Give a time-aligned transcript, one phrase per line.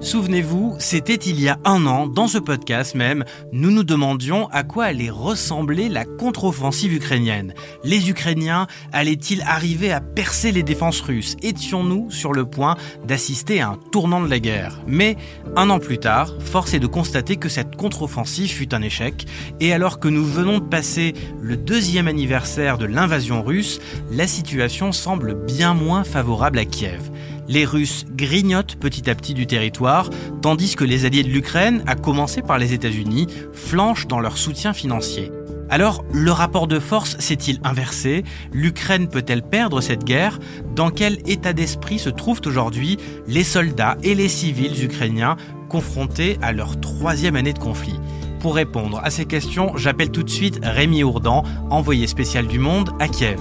[0.00, 4.62] Souvenez-vous, c'était il y a un an, dans ce podcast même, nous nous demandions à
[4.62, 7.54] quoi allait ressembler la contre-offensive ukrainienne.
[7.82, 11.36] Les Ukrainiens allaient-ils arriver à percer les défenses russes?
[11.42, 14.82] Étions-nous sur le point d'assister à un tournant de la guerre?
[14.86, 15.16] Mais,
[15.56, 19.26] un an plus tard, force est de constater que cette contre-offensive fut un échec,
[19.60, 24.92] et alors que nous venons de passer le deuxième anniversaire de l'invasion russe, la situation
[24.92, 27.10] semble bien moins favorable à Kiev
[27.48, 30.10] les Russes grignotent petit à petit du territoire,
[30.42, 34.72] tandis que les alliés de l'Ukraine, à commencer par les États-Unis, flanchent dans leur soutien
[34.72, 35.30] financier.
[35.68, 38.22] Alors, le rapport de force s'est-il inversé?
[38.52, 40.38] L'Ukraine peut-elle perdre cette guerre?
[40.76, 45.36] Dans quel état d'esprit se trouvent aujourd'hui les soldats et les civils ukrainiens
[45.68, 47.98] confrontés à leur troisième année de conflit?
[48.38, 52.90] Pour répondre à ces questions, j'appelle tout de suite Rémi Ourdan, envoyé spécial du Monde
[53.00, 53.40] à Kiev.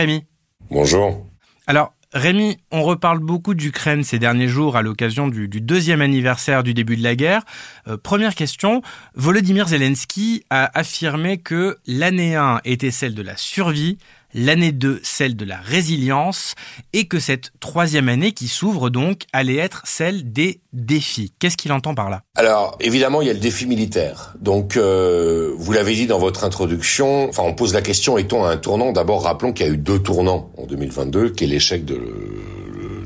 [0.00, 0.24] Rémi.
[0.70, 1.26] Bonjour.
[1.66, 6.72] Alors, Rémi, on reparle beaucoup d'Ukraine ces derniers jours à l'occasion du, deuxième anniversaire du
[6.72, 7.42] début de la guerre.
[7.86, 8.80] Euh, première question,
[9.14, 13.98] Volodymyr Zelensky a affirmé que l'année 1 était celle de la survie,
[14.34, 16.54] l'année 2 celle de la résilience
[16.92, 21.32] et que cette troisième année qui s'ouvre donc allait être celle des défis.
[21.38, 22.22] Qu'est-ce qu'il entend par là?
[22.36, 24.34] Alors évidemment il y a le défi militaire.
[24.40, 28.50] Donc euh, vous l'avez dit dans votre introduction, enfin on pose la question est-on à
[28.50, 28.92] un tournant?
[28.92, 32.00] D'abord rappelons qu'il y a eu deux tournants en 2022 qui est l'échec de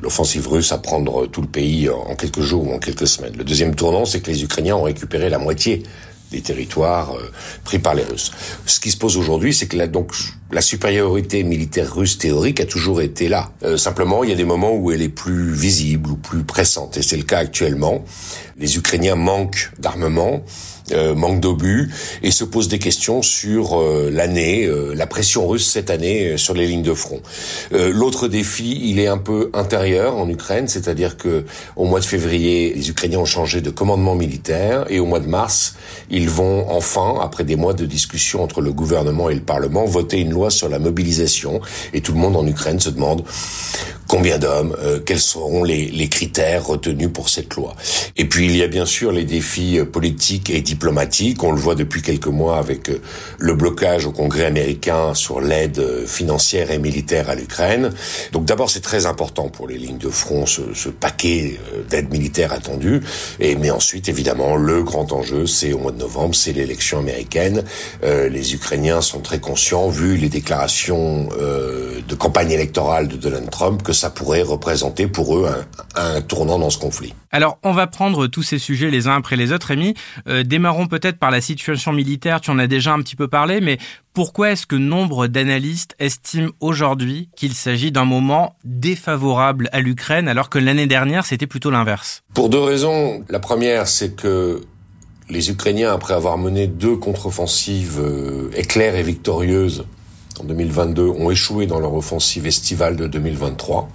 [0.03, 3.35] l'offensive russe à prendre tout le pays en quelques jours ou en quelques semaines.
[3.39, 5.83] Le deuxième tournant, c'est que les Ukrainiens ont récupéré la moitié
[6.31, 7.31] des territoires euh,
[7.65, 8.31] pris par les Russes.
[8.67, 10.13] Ce qui se pose aujourd'hui, c'est que la, donc
[10.55, 13.51] la supériorité militaire russe théorique a toujours été là.
[13.65, 16.97] Euh, simplement, il y a des moments où elle est plus visible ou plus pressante,
[16.97, 18.05] et c'est le cas actuellement.
[18.57, 20.45] Les Ukrainiens manquent d'armement.
[20.93, 21.91] Euh, manque d'obus
[22.23, 26.53] et se posent des questions sur euh, l'année, euh, la pression russe cette année sur
[26.53, 27.23] les lignes de front.
[27.71, 31.45] L'autre défi, il est un peu intérieur en Ukraine, c'est-à-dire que
[31.77, 35.27] au mois de février, les Ukrainiens ont changé de commandement militaire et au mois de
[35.27, 35.77] mars,
[36.11, 40.21] ils vont enfin, après des mois de discussion entre le gouvernement et le Parlement, voter
[40.21, 41.61] une loi sur la mobilisation
[41.93, 43.25] et tout le monde en Ukraine se demande
[44.07, 47.75] combien d'hommes, quels seront les, les, critères retenus pour cette loi.
[48.17, 51.43] Et puis il y a bien sûr les défis politiques et diplomatique.
[51.43, 53.01] On le voit depuis quelques mois avec euh,
[53.39, 57.91] le blocage au Congrès américain sur l'aide euh, financière et militaire à l'Ukraine.
[58.33, 62.53] Donc d'abord, c'est très important pour les lignes de front, ce, paquet euh, d'aide militaire
[62.53, 63.01] attendu.
[63.41, 67.65] Et mais ensuite, évidemment, le grand enjeu, c'est au mois de novembre, c'est l'élection américaine.
[68.03, 73.51] Euh, les Ukrainiens sont très conscients, vu les déclarations euh, de campagne électorale de Donald
[73.51, 77.15] Trump, que ça pourrait représenter pour eux un, un tournant dans ce conflit.
[77.31, 79.95] Alors, on va prendre tous ces sujets les uns après les autres, Rémi.
[80.27, 83.61] Euh, démarrons peut-être par la situation militaire, tu en as déjà un petit peu parlé,
[83.61, 83.77] mais
[84.15, 90.49] pourquoi est-ce que nombre d'analystes estiment aujourd'hui qu'il s'agit d'un moment défavorable à l'Ukraine alors
[90.49, 92.23] que l'année dernière c'était plutôt l'inverse?
[92.33, 93.25] Pour deux raisons.
[93.29, 94.63] La première, c'est que
[95.29, 99.87] les Ukrainiens, après avoir mené deux contre-offensives euh, éclairs et victorieuses
[100.41, 103.89] en 2022, ont échoué dans leur offensive estivale de 2023.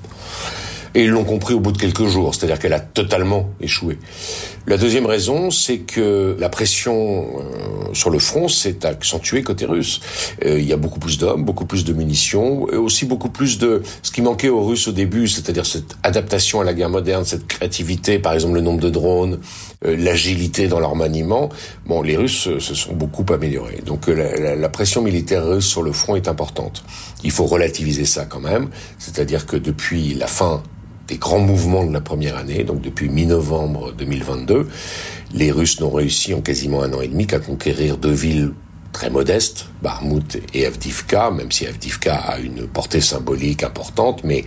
[0.95, 3.97] Et ils l'ont compris au bout de quelques jours, c'est-à-dire qu'elle a totalement échoué.
[4.67, 9.99] La deuxième raison, c'est que la pression euh, sur le front s'est accentuée côté russe.
[10.45, 13.57] Euh, il y a beaucoup plus d'hommes, beaucoup plus de munitions, et aussi beaucoup plus
[13.57, 17.25] de ce qui manquait aux Russes au début, c'est-à-dire cette adaptation à la guerre moderne,
[17.25, 19.39] cette créativité, par exemple le nombre de drones,
[19.85, 21.49] euh, l'agilité dans leur maniement.
[21.85, 23.81] Bon, les Russes se sont beaucoup améliorés.
[23.85, 26.83] Donc la, la, la pression militaire russe sur le front est importante.
[27.23, 30.61] Il faut relativiser ça quand même, c'est-à-dire que depuis la fin
[31.09, 34.67] des grands mouvements de la première année, donc depuis mi-novembre 2022,
[35.33, 38.53] les Russes n'ont réussi en quasiment un an et demi qu'à conquérir deux villes
[38.93, 44.45] très modestes, Barmout et Avdivka, même si Avdivka a une portée symbolique importante, mais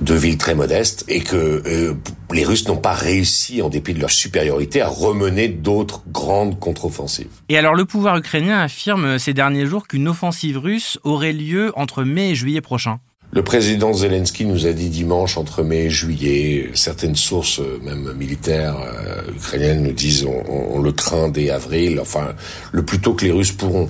[0.00, 1.94] deux villes très modestes, et que euh,
[2.32, 7.26] les Russes n'ont pas réussi, en dépit de leur supériorité, à remener d'autres grandes contre-offensives.
[7.48, 12.04] Et alors le pouvoir ukrainien affirme ces derniers jours qu'une offensive russe aurait lieu entre
[12.04, 13.00] mai et juillet prochain.
[13.30, 18.78] Le président Zelensky nous a dit dimanche, entre mai et juillet, certaines sources, même militaires
[18.80, 22.34] euh, ukrainiennes, nous disent on, on, le craint dès avril, enfin,
[22.72, 23.86] le plus tôt que les Russes pourront.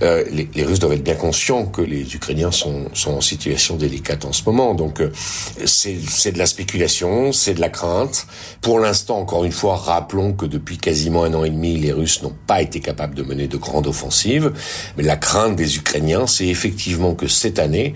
[0.00, 3.76] Euh, les, les, Russes doivent être bien conscients que les Ukrainiens sont, sont en situation
[3.76, 4.72] délicate en ce moment.
[4.72, 5.10] Donc, euh,
[5.66, 8.26] c'est de la spéculation, c'est de la crainte.
[8.62, 12.22] Pour l'instant, encore une fois, rappelons que depuis quasiment un an et demi, les Russes
[12.22, 14.50] n'ont pas été capables de mener de grandes offensives.
[14.96, 17.92] Mais la crainte des Ukrainiens, c'est effectivement que cette année,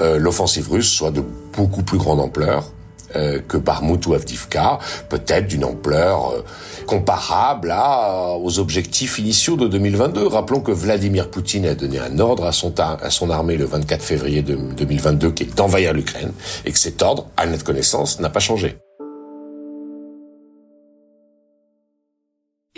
[0.00, 1.22] euh, l'offensive russe soit de
[1.56, 2.70] beaucoup plus grande ampleur
[3.14, 4.78] euh, que Barmout ou Avdivka,
[5.08, 6.44] peut-être d'une ampleur euh,
[6.86, 10.26] comparable à, aux objectifs initiaux de 2022.
[10.26, 14.02] Rappelons que Vladimir Poutine a donné un ordre à son, à son armée le 24
[14.02, 16.32] février 2022 qui est d'envahir l'Ukraine
[16.64, 18.76] et que cet ordre, à notre connaissance, n'a pas changé.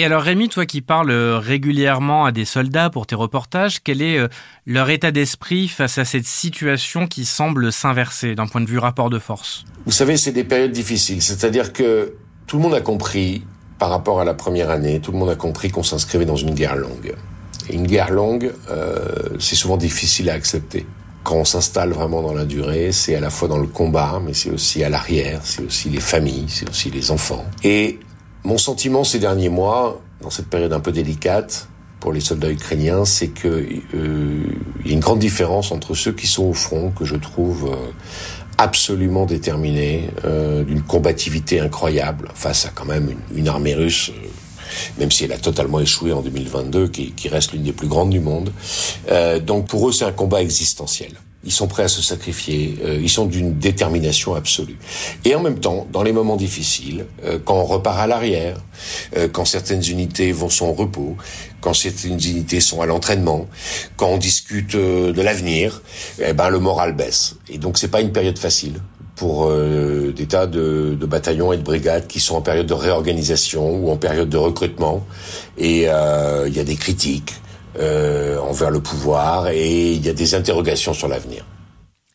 [0.00, 4.00] Et alors Rémi, toi qui parles euh, régulièrement à des soldats pour tes reportages, quel
[4.00, 4.28] est euh,
[4.64, 9.10] leur état d'esprit face à cette situation qui semble s'inverser d'un point de vue rapport
[9.10, 9.64] de force?
[9.86, 12.14] Vous savez, c'est des périodes difficiles, c'est-à-dire que
[12.46, 13.42] tout le monde a compris
[13.80, 16.54] par rapport à la première année, tout le monde a compris qu'on s'inscrivait dans une
[16.54, 17.14] guerre longue.
[17.68, 19.00] Et une guerre longue, euh,
[19.40, 20.86] c'est souvent difficile à accepter.
[21.24, 24.32] Quand on s'installe vraiment dans la durée, c'est à la fois dans le combat, mais
[24.32, 27.44] c'est aussi à l'arrière, c'est aussi les familles, c'est aussi les enfants.
[27.64, 27.98] Et
[28.44, 31.68] mon sentiment ces derniers mois, dans cette période un peu délicate
[32.00, 34.42] pour les soldats ukrainiens, c'est que euh,
[34.84, 37.90] y a une grande différence entre ceux qui sont au front, que je trouve euh,
[38.56, 44.10] absolument déterminés, euh, d'une combativité incroyable face à quand même une, une armée russe.
[44.10, 44.28] Euh,
[44.98, 48.10] même si elle a totalement échoué en 2022, qui, qui reste l'une des plus grandes
[48.10, 48.52] du monde.
[49.10, 51.12] Euh, donc pour eux, c'est un combat existentiel.
[51.44, 54.76] Ils sont prêts à se sacrifier, euh, ils sont d'une détermination absolue.
[55.24, 58.56] Et en même temps, dans les moments difficiles, euh, quand on repart à l'arrière,
[59.16, 61.16] euh, quand certaines unités vont sont au repos,
[61.60, 63.46] quand certaines unités sont à l'entraînement,
[63.96, 65.82] quand on discute de l'avenir,
[66.20, 67.36] eh ben le moral baisse.
[67.48, 68.80] Et donc c'est pas une période facile
[69.14, 73.68] pour des tas de, de, bataillons et de brigades qui sont en période de réorganisation
[73.68, 75.04] ou en période de recrutement.
[75.56, 77.34] Et il y a des critiques
[77.78, 81.44] euh, envers le pouvoir et il y a des interrogations sur l'avenir.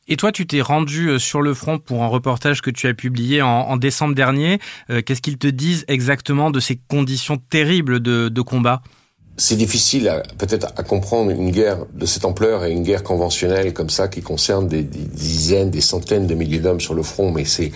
[0.07, 2.93] Et toi, tu t'es rendu euh, sur le front pour un reportage que tu as
[2.93, 4.59] publié en, décembre dernier.
[4.89, 8.81] Euh, Qu'est-ce qu'ils te disent exactement de ces conditions terribles de combat?
[9.35, 13.89] C'est difficile peut-être à comprendre une guerre de cette ampleur et une guerre conventionnelle comme
[13.89, 17.43] ça qui concerne des, des dizaines, des centaines de milliers d'hommes sur le front, mais
[17.43, 17.71] c'est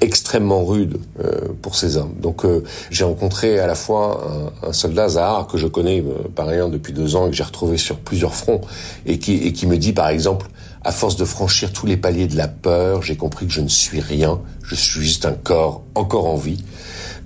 [0.00, 2.14] extrêmement rude euh, pour ces hommes.
[2.20, 6.28] Donc euh, j'ai rencontré à la fois un, un, soldat Zahar que je connais euh,
[6.34, 8.60] par ailleurs depuis deux ans et que j'ai retrouvé sur plusieurs fronts
[9.06, 10.48] et qui, et qui me dit par exemple
[10.82, 13.68] à force de franchir tous les paliers de la peur, j'ai compris que je ne
[13.68, 16.64] suis rien, je suis juste un corps encore en vie.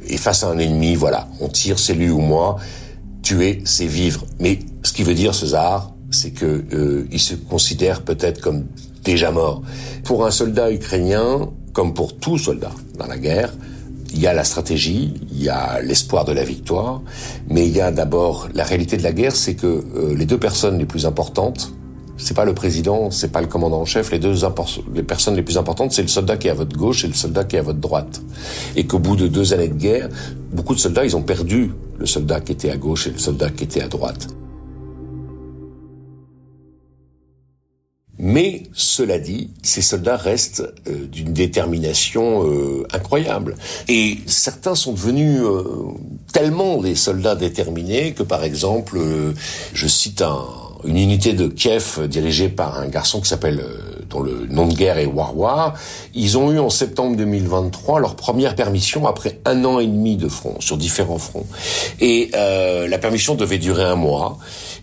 [0.07, 2.57] Et face à un ennemi, voilà, on tire, c'est lui ou moi
[3.31, 4.25] tuer, c'est vivre.
[4.41, 8.65] Mais ce qui veut dire, César, c'est que euh, il se considère peut-être comme
[9.05, 9.63] déjà mort.
[10.03, 13.53] Pour un soldat ukrainien, comme pour tout soldat dans la guerre,
[14.13, 17.03] il y a la stratégie, il y a l'espoir de la victoire,
[17.49, 20.39] mais il y a d'abord la réalité de la guerre, c'est que euh, les deux
[20.39, 21.73] personnes les plus importantes,
[22.17, 24.35] c'est pas le président, c'est pas le commandant en chef, les deux
[24.93, 27.15] les personnes les plus importantes, c'est le soldat qui est à votre gauche et le
[27.15, 28.21] soldat qui est à votre droite.
[28.75, 30.09] Et qu'au bout de deux années de guerre,
[30.53, 31.71] beaucoup de soldats, ils ont perdu
[32.01, 34.29] le soldat qui était à gauche et le soldat qui était à droite.
[38.23, 43.57] Mais cela dit, ces soldats restent euh, d'une détermination euh, incroyable.
[43.89, 45.65] Et certains sont devenus euh,
[46.33, 48.99] tellement des soldats déterminés que, par exemple,
[49.73, 50.45] je cite un,
[50.85, 53.65] une unité de Kiev dirigée par un garçon qui s'appelle
[54.11, 55.75] dont le nom de guerre est Warwar,
[56.15, 60.29] ils ont eu en septembre 2023 leur première permission après un an et demi de
[60.29, 61.47] front, sur différents fronts.
[62.01, 64.39] Et euh, la permission devait durer un mois,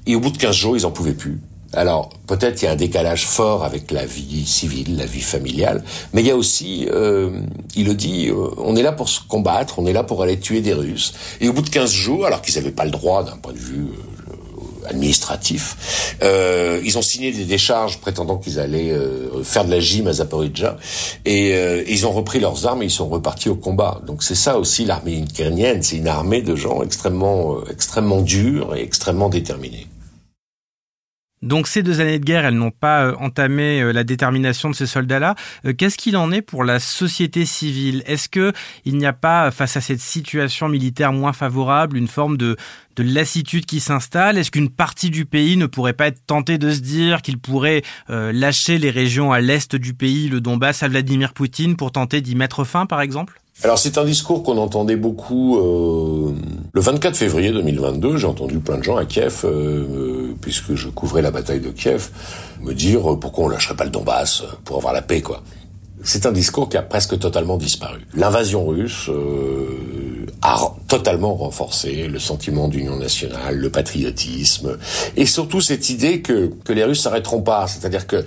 [0.06, 1.40] et au bout de 15 jours, ils en pouvaient plus.
[1.74, 5.84] Alors, peut-être il y a un décalage fort avec la vie civile, la vie familiale,
[6.14, 7.42] mais il y a aussi, euh,
[7.76, 10.40] il le dit, euh, on est là pour se combattre, on est là pour aller
[10.40, 11.14] tuer des Russes.
[11.42, 13.58] Et au bout de 15 jours, alors qu'ils n'avaient pas le droit d'un point de
[13.58, 14.17] vue euh,
[14.88, 16.16] administratif.
[16.24, 20.14] Euh, ils ont signé des décharges prétendant qu'ils allaient euh, faire de la gym à
[20.14, 20.78] Zaporizhzhia
[21.26, 24.02] et euh, ils ont repris leurs armes et ils sont repartis au combat.
[24.06, 28.82] Donc c'est ça aussi l'armée ukrainienne, c'est une armée de gens extrêmement extrêmement durs et
[28.82, 29.88] extrêmement déterminés.
[31.44, 34.76] Donc ces deux années de guerre, elles n'ont pas euh, entamé euh, la détermination de
[34.76, 35.36] ces soldats-là.
[35.66, 38.02] Euh, qu'est-ce qu'il en est pour la société civile?
[38.08, 38.54] Est-ce que
[38.86, 42.58] il n'y a pas, face à cette situation militaire moins favorable, une forme de,
[42.96, 44.40] de lassitude qui s'installe?
[44.40, 47.84] Est-ce qu'une partie du pays ne pourrait pas être tentée de se dire qu'il pourrait
[48.10, 52.36] lâcher les régions à l'est du pays, le Donbass, à Vladimir Poutine, pour tenter d'y
[52.36, 53.40] mettre fin, par exemple?
[53.64, 56.32] Alors c'est un discours qu'on entendait beaucoup euh,
[56.74, 58.18] le 24 février 2022.
[58.18, 62.10] J'ai entendu plein de gens à Kiev, euh, puisque je couvrais la bataille de Kiev,
[62.62, 65.42] me dire euh, pourquoi on lâcherait pas le Donbass pour avoir la paix, quoi.
[66.08, 68.00] C'est un discours qui a presque totalement disparu.
[68.14, 69.10] L'invasion russe
[70.42, 74.78] a totalement renforcé le sentiment d'union nationale, le patriotisme,
[75.18, 77.68] et surtout cette idée que, que les Russes s'arrêteront pas.
[77.68, 78.24] C'est-à-dire que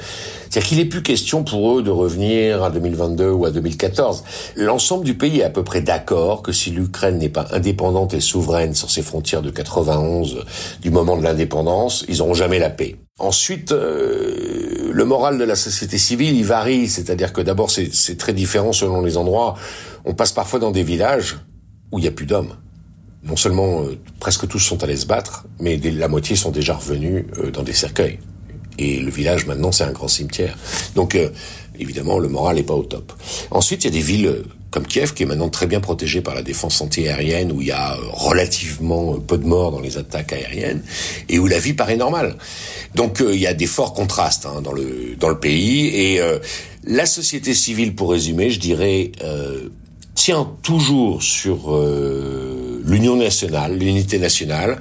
[0.50, 4.24] c'est qu'il n'est plus question pour eux de revenir à 2022 ou à 2014.
[4.56, 8.20] L'ensemble du pays est à peu près d'accord que si l'Ukraine n'est pas indépendante et
[8.20, 10.44] souveraine sur ses frontières de 91
[10.82, 12.96] du moment de l'indépendance, ils n'auront jamais la paix.
[13.20, 16.88] Ensuite, euh, le moral de la société civile, il varie.
[16.88, 19.56] C'est-à-dire que d'abord, c'est très différent selon les endroits.
[20.04, 21.38] On passe parfois dans des villages
[21.92, 22.54] où il n'y a plus d'hommes.
[23.22, 27.26] Non seulement euh, presque tous sont allés se battre, mais la moitié sont déjà revenus
[27.38, 28.18] euh, dans des cercueils.
[28.78, 30.56] Et le village maintenant c'est un grand cimetière.
[30.94, 31.28] Donc euh,
[31.78, 33.12] évidemment le moral n'est pas au top.
[33.50, 36.34] Ensuite il y a des villes comme Kiev qui est maintenant très bien protégée par
[36.34, 40.82] la défense antiaérienne où il y a relativement peu de morts dans les attaques aériennes
[41.28, 42.36] et où la vie paraît normale.
[42.94, 46.20] Donc il y a des forts contrastes hein, dans le dans le pays et
[46.84, 49.12] la société civile pour résumer je dirais
[50.20, 54.78] tient toujours sur euh, l'union nationale, l'unité nationale.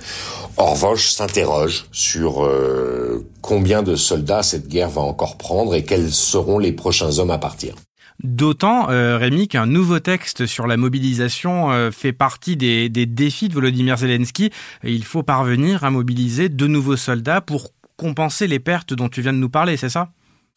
[0.57, 6.11] En revanche, s'interroge sur euh, combien de soldats cette guerre va encore prendre et quels
[6.11, 7.75] seront les prochains hommes à partir.
[8.23, 13.53] D'autant, euh, Rémi, qu'un nouveau texte sur la mobilisation euh, fait partie des, défis de
[13.53, 14.51] Volodymyr Zelensky.
[14.83, 19.33] Il faut parvenir à mobiliser de nouveaux soldats pour compenser les pertes dont tu viens
[19.33, 20.09] de nous parler, c'est ça?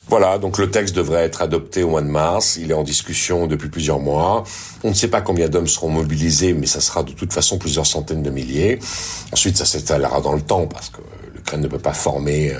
[0.08, 2.58] Voilà, donc le texte devrait être adopté au mois de mars.
[2.60, 4.42] Il est en discussion depuis plusieurs mois.
[4.82, 7.86] On ne sait pas combien d'hommes seront mobilisés, mais ça sera de toute façon plusieurs
[7.86, 8.80] centaines de milliers.
[9.32, 11.00] Ensuite, ça s'étalera dans le temps parce que
[11.34, 12.52] l'Ukraine ne peut pas former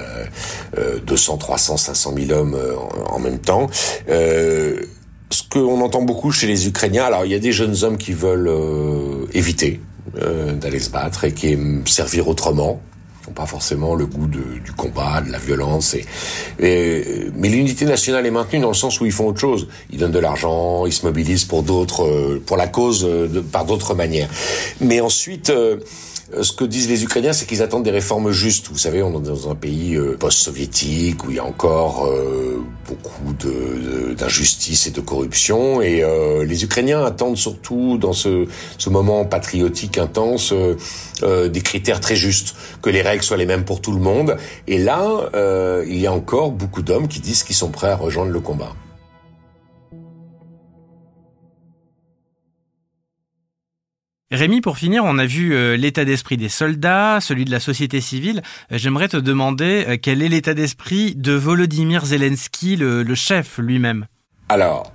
[0.79, 2.77] euh, 200, 300, 500 000 hommes euh,
[3.09, 3.69] en, même temps.
[5.33, 8.13] Ce qu'on entend beaucoup chez les Ukrainiens, alors il y a des jeunes hommes qui
[8.13, 9.81] veulent euh, éviter
[10.15, 12.83] d'aller se battre et qui aiment servir autrement
[13.27, 15.95] n'ont pas forcément le goût de, du combat, de la violence.
[16.59, 19.69] Et, mais l'unité nationale est maintenue dans le sens où ils font autre chose.
[19.91, 23.95] Ils donnent de l'argent, ils se mobilisent pour d'autres, pour la cause de, par d'autres
[23.95, 24.29] manières.
[24.81, 25.51] Mais ensuite.
[25.51, 25.77] Euh, euh,
[26.41, 28.69] ce que disent les Ukrainiens, c'est qu'ils attendent des réformes justes.
[28.71, 32.65] Vous savez, on est dans un pays euh, post-soviétique où il y a encore euh,
[32.89, 33.35] beaucoup
[34.15, 35.83] d'injustice et de corruption.
[35.83, 36.05] Et
[36.45, 38.47] les Ukrainiens attendent surtout, dans ce,
[38.79, 40.53] ce moment patriotique intense,
[41.23, 44.37] des critères très justes, que les règles soient les mêmes pour tout le monde.
[44.67, 45.31] Et là,
[45.87, 48.75] il y a encore beaucoup d'hommes qui disent qu'ils sont prêts à rejoindre le combat.
[54.33, 58.01] Rémi, pour finir, on a vu euh, l'état d'esprit des soldats, celui de la société
[58.01, 58.41] civile.
[58.73, 64.07] Euh, j'aimerais te demander euh, quel est l'état d'esprit de Volodymyr Zelensky, le, chef lui-même?
[64.49, 64.91] Alors,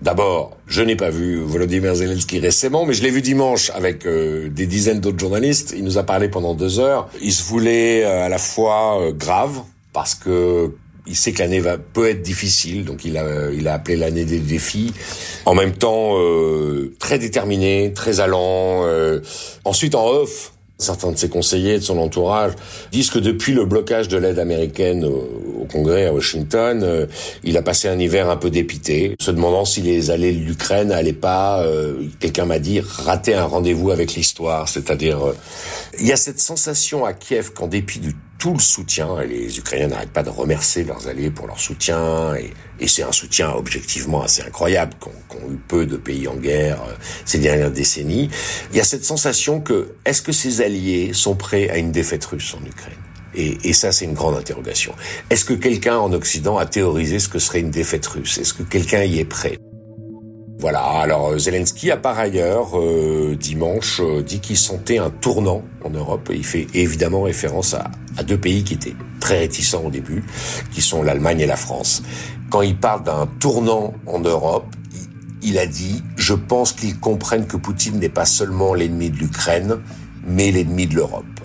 [0.00, 4.66] D'abord, je n'ai pas vu Volodymyr Zelensky récemment, mais je l'ai vu dimanche avec des
[4.68, 5.74] dizaines d'autres journalistes.
[5.76, 7.08] Il nous a parlé pendant deux heures.
[7.20, 9.60] Il se voulait à la fois grave,
[9.92, 10.70] parce que
[11.08, 14.24] il sait que l'année va peut être difficile, donc il a il a appelé l'année
[14.24, 14.92] des défis.
[15.44, 18.84] En même temps, euh, très déterminé, très allant.
[18.84, 19.20] Euh,
[19.64, 22.52] ensuite, en off, certains de ses conseillers, de son entourage,
[22.92, 27.06] disent que depuis le blocage de l'aide américaine au, Congrès à Washington, euh,
[27.44, 30.88] il a passé un hiver un peu dépité, se demandant si les alliés de l'Ukraine
[30.88, 31.62] n'allaient pas,
[32.20, 34.68] quelqu'un m'a dit, rater un rendez-vous avec l'histoire.
[34.68, 35.18] C'est-à-dire,
[36.00, 39.20] il y a cette sensation à Kiev qu'en dépit du tout le soutien.
[39.20, 42.34] Et les Ukrainiens n'arrêtent pas de remercier leurs alliés pour leur soutien.
[42.34, 46.92] Et, c'est un soutien objectivement assez incroyable qu'ont eu peu de pays en guerre euh,
[47.24, 48.30] ces dernières décennies.
[48.70, 52.24] Il y a cette sensation que est-ce que ces alliés sont prêts à une défaite
[52.24, 52.94] russe en Ukraine?
[53.34, 54.94] Et, et, ça, c'est une grande interrogation.
[55.28, 58.38] Est-ce que quelqu'un en Occident a théorisé ce que serait une défaite russe?
[58.38, 59.58] Est-ce que quelqu'un y est prêt?
[60.60, 65.62] Voilà, alors euh, Zelensky a par ailleurs, euh, dimanche, euh, dit qu'il sentait un tournant
[65.84, 66.30] en Europe.
[66.34, 70.24] Il fait évidemment référence à, à deux pays qui étaient très réticents au début,
[70.72, 72.02] qui sont l'Allemagne et la France.
[72.50, 74.66] Quand il parle d'un tournant en Europe,
[75.42, 79.76] il a dit, je pense qu'ils comprennent que Poutine n'est pas seulement l'ennemi de l'Ukraine,
[80.26, 81.37] mais l'ennemi de l'Europe.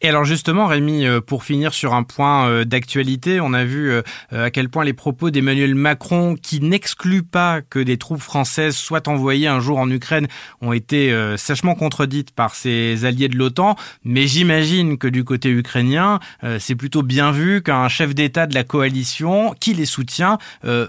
[0.00, 3.90] Et alors justement, Rémi, euh, pour finir sur un point euh, d'actualité, on a vu
[3.90, 8.76] euh, à quel point les propos d'Emmanuel Macron, qui n'exclut pas que des troupes françaises
[8.76, 10.28] soient envoyées un jour en Ukraine,
[10.60, 13.76] ont été sèchement contredites par ses alliés de l'OTAN.
[14.04, 16.20] Mais j'imagine que du côté ukrainien,
[16.58, 20.38] c'est plutôt bien vu qu'un chef d'État de la coalition, qui les soutient,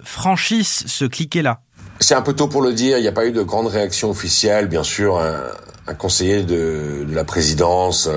[0.03, 1.61] franchisse ce cliquet-là.
[1.99, 2.97] C'est un peu tôt pour le dire.
[2.97, 5.19] Il n'y a pas eu de grande réaction officielle, bien sûr.
[5.19, 8.07] Un, conseiller de, la présidence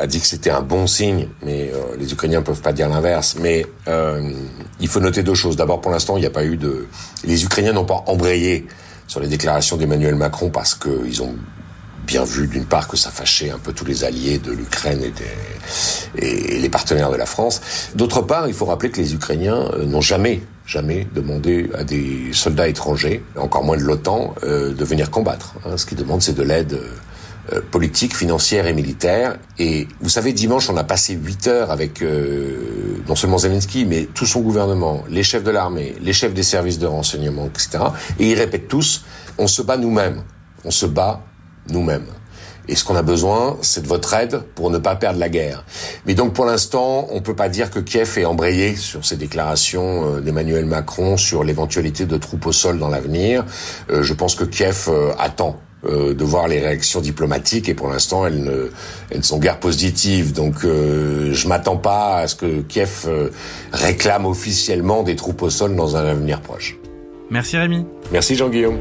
[0.00, 3.36] a dit que c'était un bon signe, mais euh, les Ukrainiens peuvent pas dire l'inverse.
[3.38, 4.32] Mais euh,
[4.80, 5.56] il faut noter deux choses.
[5.56, 6.86] D'abord, pour l'instant, il n'y a pas eu de...
[7.24, 8.66] Les Ukrainiens n'ont pas embrayé
[9.06, 11.34] sur les déclarations d'Emmanuel Macron parce qu'ils ont
[12.06, 15.02] bien vu d'une part que ça fâchait un peu tous les alliés de l'Ukraine
[16.16, 17.60] et, les partenaires de la France.
[17.94, 22.68] D'autre part, il faut rappeler que les Ukrainiens n'ont jamais jamais demandé à des soldats
[22.68, 25.54] étrangers, encore moins de l'OTAN, euh, de venir combattre.
[25.66, 25.76] Hein.
[25.76, 26.78] Ce qu'ils demandent, c'est de l'aide
[27.52, 29.38] euh, politique, financière et militaire.
[29.58, 34.08] Et vous savez, dimanche, on a passé huit heures avec euh, non seulement Zelensky, mais
[34.12, 37.84] tout son gouvernement, les chefs de l'armée, les chefs des services de renseignement, etc.
[38.18, 39.04] Et ils répètent tous,
[39.38, 40.22] on se bat nous-mêmes.
[40.64, 41.22] On se bat
[41.70, 42.06] nous-mêmes.
[42.68, 45.64] Et ce qu'on a besoin, c'est de votre aide pour ne pas perdre la guerre.
[46.06, 50.16] Mais donc pour l'instant, on peut pas dire que Kiev est embrayé sur ces déclarations
[50.16, 53.46] euh, d'Emmanuel Macron sur l'éventualité de troupes au sol dans l'avenir.
[53.88, 58.42] je pense que Kiev attend euh, de voir les réactions diplomatiques et pour l'instant elles
[58.42, 58.70] ne,
[59.10, 60.34] elles sont guère positives.
[60.34, 63.30] Donc euh, je m'attends pas à ce que Kiev euh,
[63.72, 66.76] réclame officiellement des troupes au sol dans un avenir proche.
[67.30, 67.86] Merci Rémi.
[68.12, 68.78] Merci Jean-Guillaume.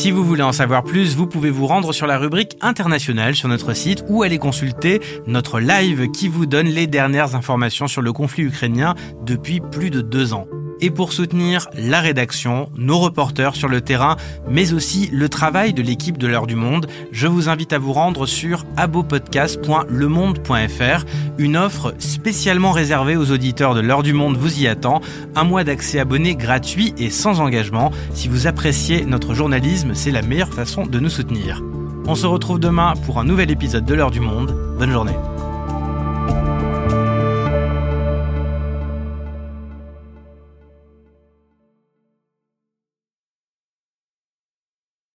[0.00, 3.50] Si vous voulez en savoir plus, vous pouvez vous rendre sur la rubrique internationale sur
[3.50, 8.10] notre site ou aller consulter notre live qui vous donne les dernières informations sur le
[8.10, 8.94] conflit ukrainien
[9.26, 10.46] depuis plus de deux ans
[10.80, 14.16] et pour soutenir la rédaction, nos reporters sur le terrain,
[14.48, 17.92] mais aussi le travail de l'équipe de l'heure du monde, je vous invite à vous
[17.92, 21.04] rendre sur abopodcast.lemonde.fr,
[21.38, 25.00] une offre spécialement réservée aux auditeurs de l'heure du monde vous y attend,
[25.36, 27.92] un mois d'accès abonné gratuit et sans engagement.
[28.14, 31.62] Si vous appréciez notre journalisme, c'est la meilleure façon de nous soutenir.
[32.06, 34.54] On se retrouve demain pour un nouvel épisode de l'heure du monde.
[34.78, 35.16] Bonne journée.